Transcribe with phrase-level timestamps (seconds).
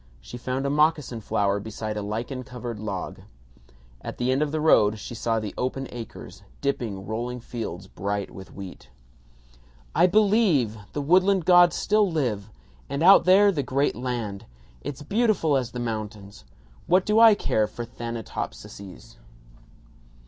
[0.19, 3.21] She found a moccasin flower beside a lichen covered log.
[4.01, 8.31] At the end of the road she saw the open acres dipping rolling fields bright
[8.31, 8.89] with wheat.
[9.93, 10.75] "I believe!
[10.93, 12.49] The woodland gods still live!
[12.89, 14.47] And out there, the great land.
[14.81, 16.45] It's beautiful as the mountains.
[16.87, 19.17] What do I care for Thanatopsises?"